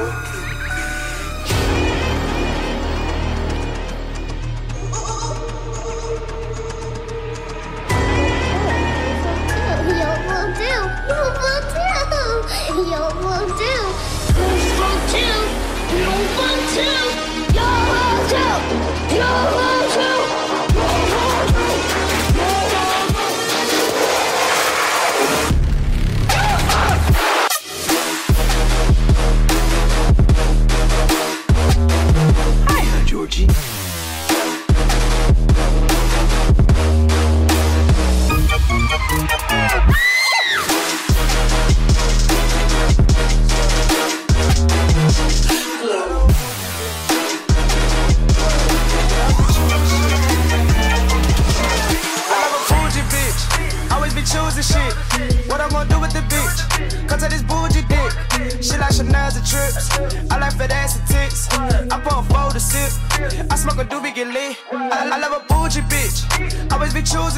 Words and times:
Okay. 0.00 0.29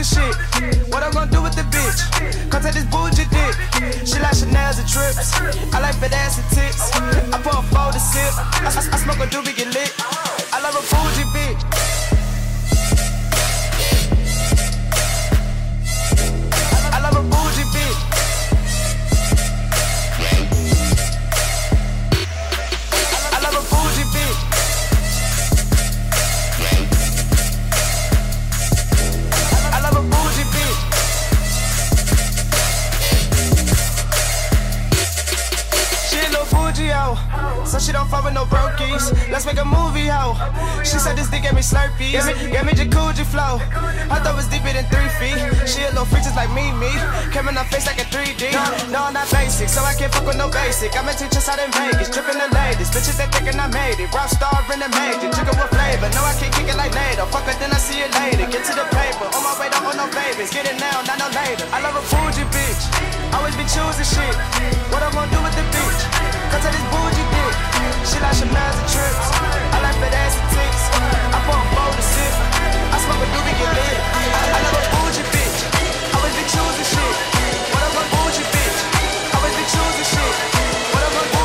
and 0.03 0.06
shit. 0.06 0.72
so 37.73 37.81
she 37.81 37.91
don't 37.91 38.05
fuck 38.05 38.20
with 38.25 38.37
no 38.37 38.45
brokies. 38.45 39.09
Let's 39.33 39.48
make 39.48 39.56
a 39.56 39.65
movie, 39.65 40.05
ho. 40.05 40.37
She 40.84 41.01
said 41.01 41.17
this 41.17 41.33
dick 41.33 41.48
gave 41.48 41.56
me 41.56 41.65
slurpees, 41.65 42.20
gave 42.53 42.69
me 42.69 42.77
jacuzzi 42.77 43.25
flow. 43.25 43.56
I 44.12 44.20
thought 44.20 44.37
it 44.37 44.45
was 44.45 44.45
deeper 44.53 44.77
than 44.77 44.84
three 44.92 45.09
feet. 45.17 45.41
She 45.65 45.81
a 45.89 45.89
little 45.89 46.05
freak 46.05 46.20
just 46.20 46.37
like 46.37 46.53
me, 46.53 46.69
me. 46.77 46.93
Came 47.33 47.48
in 47.48 47.56
her 47.56 47.65
face 47.73 47.89
like 47.89 47.97
a 47.97 48.05
3D. 48.12 48.53
No, 48.93 49.09
I'm 49.09 49.17
not 49.17 49.25
basic, 49.32 49.72
so 49.72 49.81
I 49.81 49.97
can't 49.97 50.12
fuck 50.12 50.28
with 50.28 50.37
no 50.37 50.53
basic. 50.53 50.93
I'm 50.93 51.09
a 51.09 51.16
teacher, 51.16 51.41
out 51.41 51.65
in 51.65 51.72
Vegas, 51.72 52.12
tripping 52.12 52.37
the 52.37 52.53
ladies. 52.53 52.93
Bitches 52.93 53.16
they 53.16 53.25
thinking 53.32 53.56
I 53.56 53.72
made 53.72 53.97
it. 53.97 54.12
Rock 54.12 54.28
star 54.28 54.53
in 54.69 54.77
the 54.77 54.93
major, 54.93 55.32
chicken 55.32 55.56
with 55.56 55.72
flavor. 55.72 56.12
No, 56.12 56.28
I 56.28 56.37
can't 56.37 56.53
kick 56.53 56.69
it 56.69 56.77
like 56.77 56.93
later. 56.93 57.25
Fuck 57.32 57.49
her, 57.49 57.56
then 57.56 57.72
I 57.72 57.81
see 57.81 58.05
you 58.05 58.09
later. 58.21 58.53
Get 58.53 58.69
to 58.69 58.77
the 58.77 58.84
paper. 58.93 59.32
On 59.32 59.41
my 59.41 59.56
way, 59.56 59.72
don't 59.72 59.88
want 59.88 59.97
no 59.97 60.12
babies. 60.12 60.53
Get 60.53 60.69
it 60.69 60.77
now, 60.77 61.00
not 61.09 61.16
no 61.16 61.32
later. 61.32 61.65
I 61.72 61.81
love 61.81 61.97
a 61.97 62.05
Fuji 62.05 62.44
bitch. 62.53 62.84
Always 63.32 63.56
be 63.56 63.65
choosing 63.65 64.05
shit. 64.05 64.37
What 64.93 65.00
I'm 65.00 65.16
gonna 65.16 65.32
do 65.32 65.41
with 65.41 65.56
the 65.56 65.65
bitch? 65.72 66.00
Cut 66.53 66.61
to 66.61 66.69
this 66.69 66.84
bougie 66.93 67.12
she 68.02 68.18
like 68.18 68.34
Shemaz 68.34 68.74
and 68.82 68.88
trips. 68.90 69.28
I 69.70 69.78
like 69.78 69.98
that 70.02 70.10
ass 70.10 70.34
and 70.34 70.48
tits. 70.50 70.82
I 71.30 71.38
pump 71.46 71.62
bold 71.70 71.94
to 71.94 72.02
sip. 72.02 72.34
I 72.90 72.98
smoke 72.98 73.22
a 73.22 73.28
doobie 73.30 73.54
get 73.54 73.70
lit. 73.78 73.98
I 74.02 74.58
love 74.58 74.74
a 74.74 74.82
bougie 74.90 75.26
bitch. 75.30 75.58
Always 76.10 76.34
be 76.34 76.44
choosing 76.50 76.88
shit. 76.92 77.14
What 77.70 77.82
up, 77.86 77.94
a 77.94 78.02
bougie 78.10 78.46
bitch? 78.50 78.78
Always 79.38 79.54
be 79.54 79.64
choosing 79.70 80.08
shit. 80.12 80.34
What 80.90 81.02
up, 81.06 81.14
a 81.14 81.22
bougie 81.30 81.41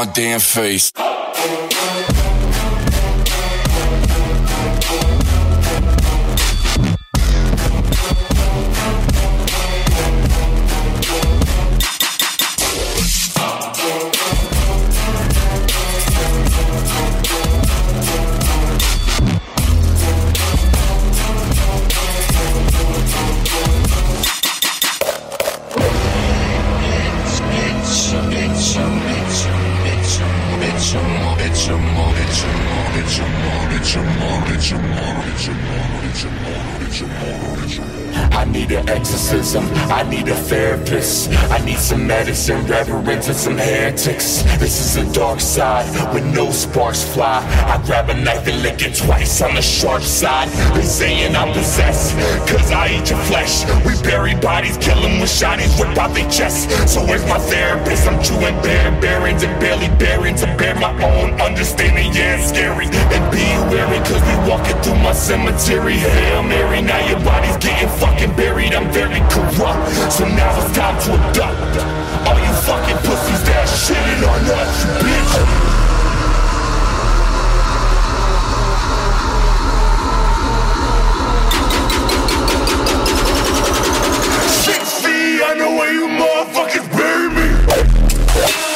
my 0.00 0.10
damn 0.12 0.40
face. 0.40 0.90
Medicine, 42.20 42.66
reverence, 42.66 43.28
and 43.28 43.36
some 43.36 43.56
heretics. 43.56 44.42
This 44.58 44.78
is 44.80 44.96
a 44.96 45.12
dark 45.12 45.40
side 45.40 45.86
with 46.14 46.24
no 46.34 46.50
sparks 46.50 47.02
fly. 47.02 47.38
I 47.66 47.80
grab 47.86 48.10
a 48.10 48.14
knife 48.14 48.46
and 48.46 48.62
lick 48.62 48.82
it 48.82 48.94
twice 48.94 49.40
on 49.42 49.54
the 49.54 49.62
sharp 49.62 50.02
side. 50.02 50.48
They 50.74 50.82
saying 50.82 51.34
I'm 51.34 51.52
possessed, 51.52 52.16
cause 52.48 52.70
I 52.70 52.88
eat 52.96 53.10
your 53.10 53.18
flesh. 53.30 53.64
We 53.86 53.94
bury 54.02 54.34
bodies, 54.34 54.76
kill 54.78 55.00
them 55.00 55.20
with 55.20 55.30
shotties, 55.30 55.72
whip 55.78 55.96
out 55.98 56.14
their 56.14 56.28
chests. 56.30 56.66
So 56.92 57.00
where's 57.06 57.26
my 57.26 57.38
therapist? 57.38 58.06
I'm 58.06 58.22
chewing 58.22 58.56
bare 58.62 58.92
bearings 59.00 59.42
and 59.42 59.58
barely 59.60 59.88
bearing 59.98 60.36
to 60.36 60.46
bear 60.58 60.74
my 60.74 60.92
own 61.02 61.40
understanding. 61.40 62.12
Yeah, 62.12 62.36
it's 62.36 62.48
scary. 62.50 62.86
And 62.86 63.24
be 63.30 63.44
wary, 63.70 63.98
cause 64.06 64.22
we 64.22 64.34
walking 64.50 64.76
through 64.82 65.00
my 65.02 65.12
cemetery. 65.12 65.94
Hail 65.94 66.42
Mary, 66.42 66.82
now 66.82 67.00
your 67.10 67.20
body's 67.24 67.56
getting 67.56 67.88
fucking 67.98 68.36
buried. 68.36 68.72
I'm 68.72 68.90
very 68.92 69.18
corrupt, 69.34 70.12
so 70.12 70.24
now 70.28 70.50
it's 70.62 70.76
time 70.76 70.96
to 71.06 71.10
adopt. 71.30 71.76
All 72.26 72.38
you 72.38 72.52
fucking 72.62 72.98
pussies 73.02 73.42
that 73.50 73.66
shitting 73.66 74.22
on 74.30 74.40
us, 74.58 74.84
bitch. 75.02 75.80
I 85.42 85.54
know 85.54 85.74
where 85.74 85.92
you 85.92 86.06
motherfuckers 86.06 86.86
bury 86.96 87.28
me. 87.34 88.69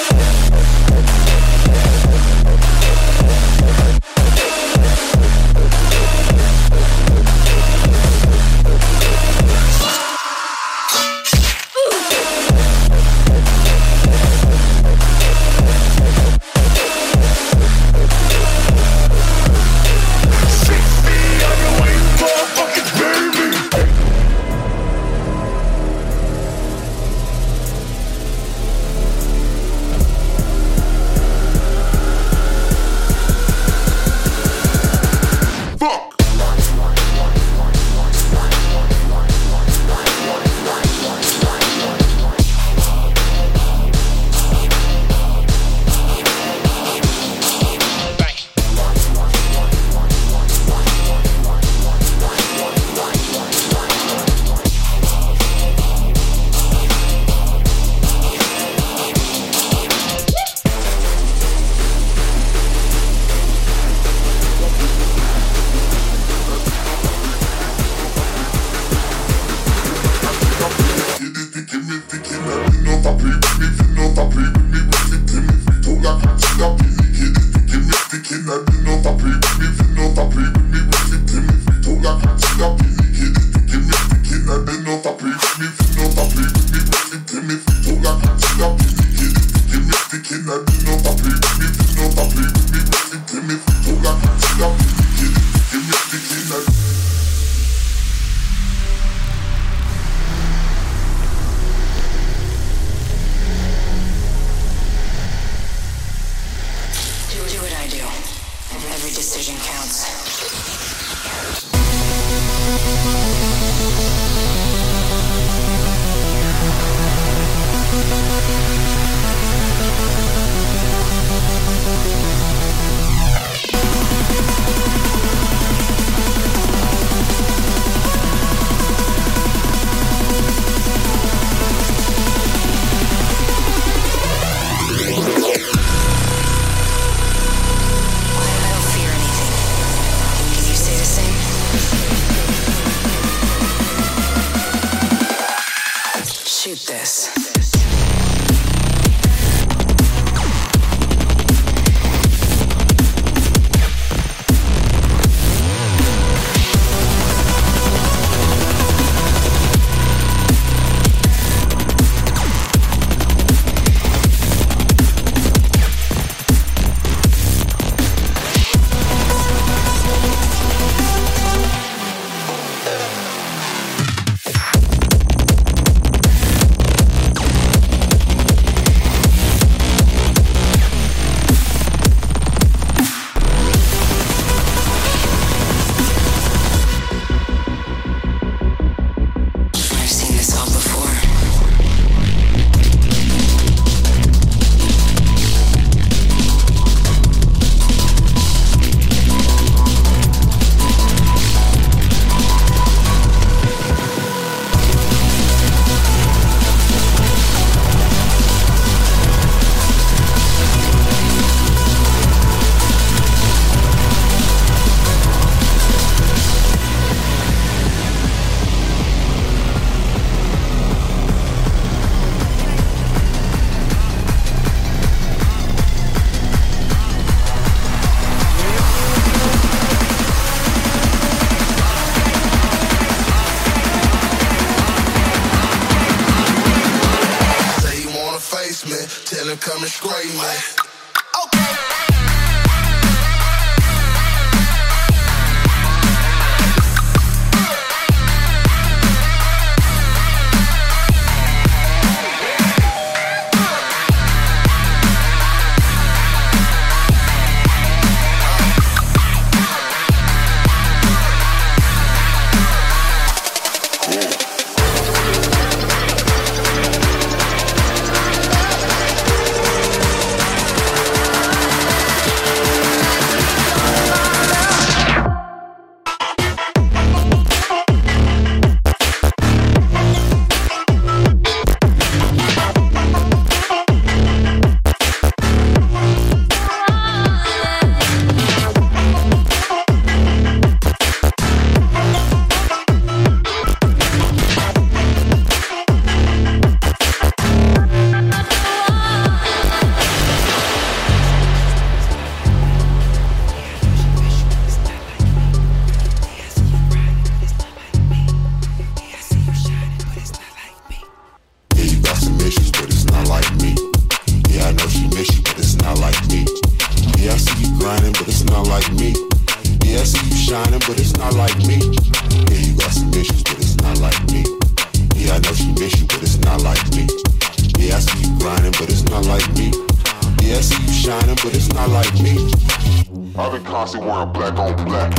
posse 333.64 333.98
wearing 333.98 334.32
black 334.32 334.58
on 334.58 334.76
black. 334.84 335.12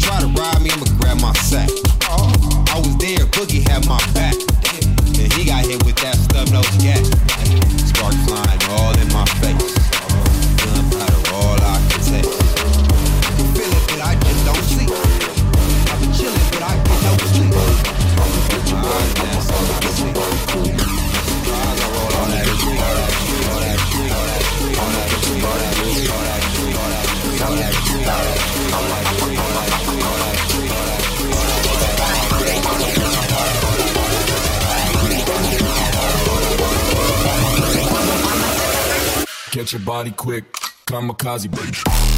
Try 0.00 0.20
to 0.20 0.28
rob 0.28 0.60
me, 0.62 0.70
I'ma 0.70 0.86
grab 0.98 1.20
my 1.20 1.32
sack. 1.34 1.68
I 2.02 2.78
was 2.78 2.96
there, 2.96 3.26
Boogie 3.36 3.66
had 3.68 3.86
my 3.86 3.98
back. 4.14 4.34
and 5.20 5.32
he 5.32 5.44
got 5.44 5.64
hit 5.64 5.84
with 5.84 5.96
that 5.96 6.16
stub 6.16 6.48
nose 6.50 6.68
gas. 6.82 7.06
Spark 7.88 8.14
flying 8.26 8.62
all 8.70 8.96
in 8.98 9.08
my 9.12 9.24
face. 9.40 9.87
your 39.72 39.80
body 39.80 40.10
quick. 40.12 40.52
Kamikaze, 40.86 41.48
bitch. 41.48 42.17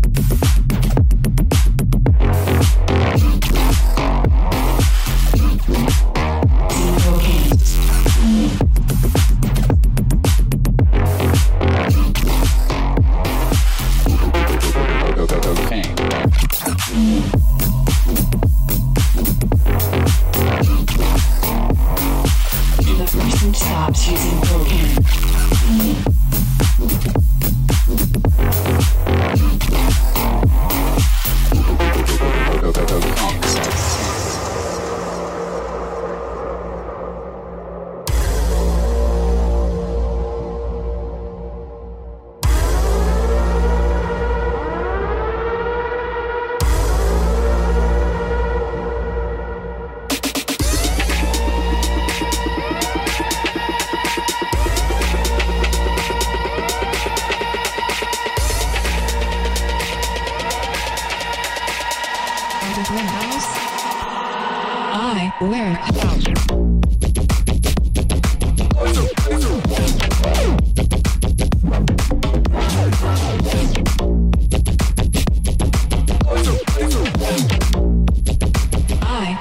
stops 23.49 24.07
using 24.07 24.39
cocaine. 24.41 24.95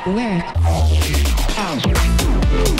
work 0.07 0.43
out. 1.59 2.80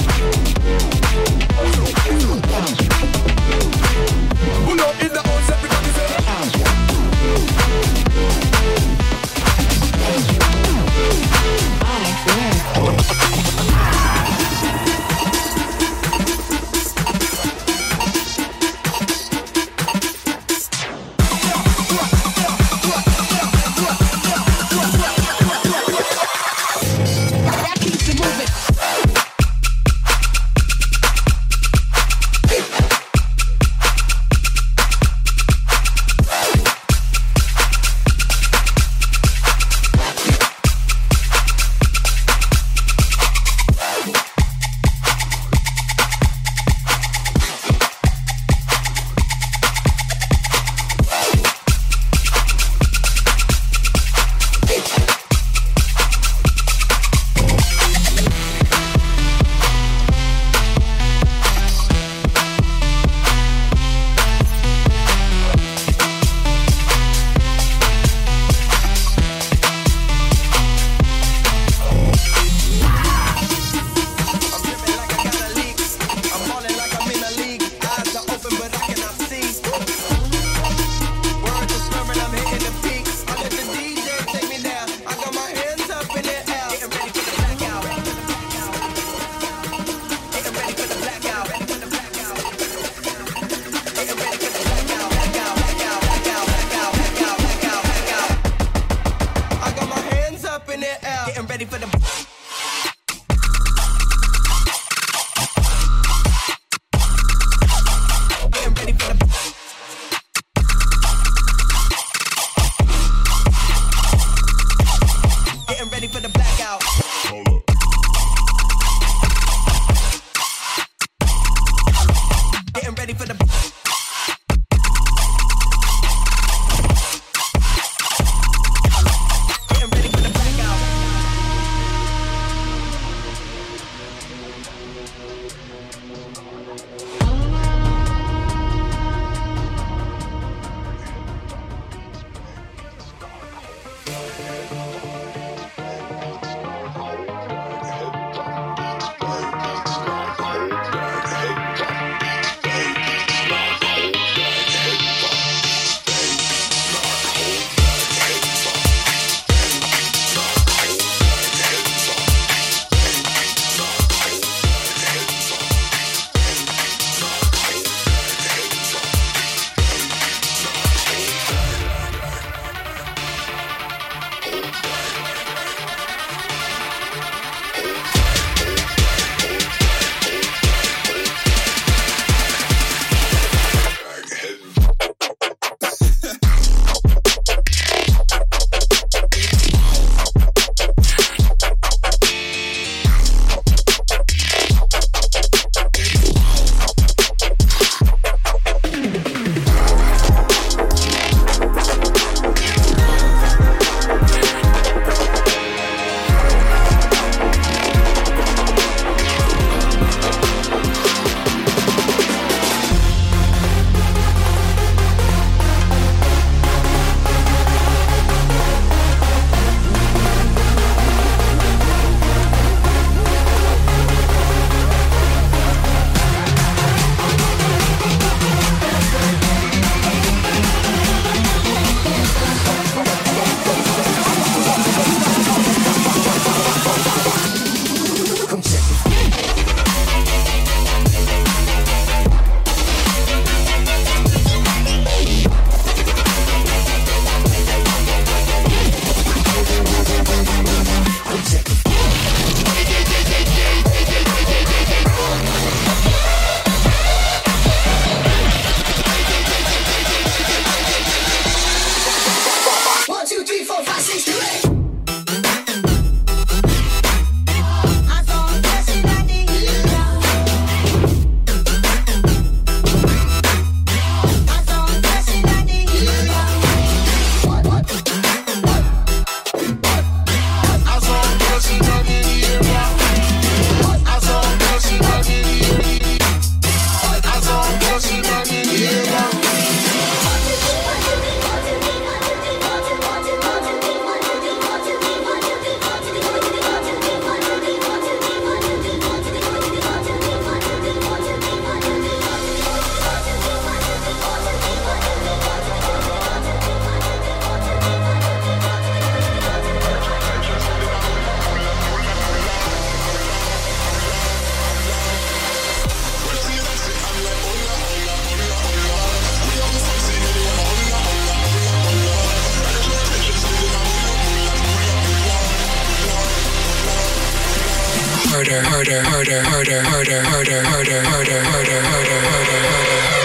Harder, 328.41 328.63
harder, 328.63 329.03
harder, 329.03 329.43
harder, 329.43 329.83
harder, 329.83 330.23
harder, 330.23 330.63
harder, 330.63 331.03
harder, 331.05 331.41
harder, 331.43 331.81
harder, 331.83 332.21
harder. 332.21 332.81
This 333.11 333.20